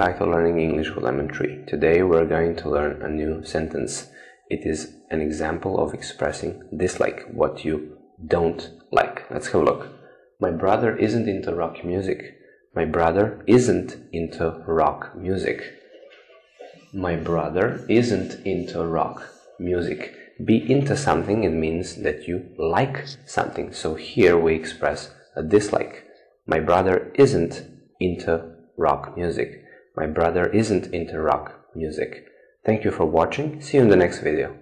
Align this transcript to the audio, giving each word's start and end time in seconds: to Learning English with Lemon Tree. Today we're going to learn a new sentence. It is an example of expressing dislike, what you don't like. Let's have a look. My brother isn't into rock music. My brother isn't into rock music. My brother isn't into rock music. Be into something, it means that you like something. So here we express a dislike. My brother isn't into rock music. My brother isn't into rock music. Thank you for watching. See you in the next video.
to 0.00 0.24
Learning 0.24 0.58
English 0.58 0.94
with 0.94 1.04
Lemon 1.04 1.28
Tree. 1.28 1.62
Today 1.66 2.02
we're 2.02 2.24
going 2.24 2.56
to 2.56 2.70
learn 2.70 3.02
a 3.02 3.08
new 3.10 3.44
sentence. 3.44 4.08
It 4.48 4.66
is 4.66 4.94
an 5.10 5.20
example 5.20 5.78
of 5.78 5.92
expressing 5.92 6.62
dislike, 6.74 7.26
what 7.30 7.66
you 7.66 7.98
don't 8.26 8.70
like. 8.90 9.30
Let's 9.30 9.48
have 9.48 9.60
a 9.60 9.64
look. 9.64 9.88
My 10.40 10.52
brother 10.52 10.96
isn't 10.96 11.28
into 11.28 11.54
rock 11.54 11.84
music. 11.84 12.34
My 12.74 12.86
brother 12.86 13.44
isn't 13.46 13.98
into 14.10 14.64
rock 14.66 15.14
music. 15.14 15.70
My 16.94 17.16
brother 17.16 17.84
isn't 17.86 18.46
into 18.46 18.82
rock 18.86 19.22
music. 19.58 20.14
Be 20.42 20.72
into 20.72 20.96
something, 20.96 21.44
it 21.44 21.52
means 21.52 21.96
that 21.96 22.26
you 22.26 22.48
like 22.56 23.04
something. 23.26 23.74
So 23.74 23.96
here 23.96 24.38
we 24.38 24.54
express 24.54 25.10
a 25.36 25.42
dislike. 25.42 26.06
My 26.46 26.58
brother 26.58 27.12
isn't 27.16 27.62
into 28.00 28.54
rock 28.78 29.14
music. 29.14 29.66
My 29.96 30.06
brother 30.06 30.46
isn't 30.46 30.92
into 30.94 31.20
rock 31.20 31.66
music. 31.74 32.26
Thank 32.64 32.84
you 32.84 32.90
for 32.90 33.06
watching. 33.06 33.60
See 33.60 33.76
you 33.76 33.82
in 33.82 33.88
the 33.88 33.96
next 33.96 34.20
video. 34.20 34.56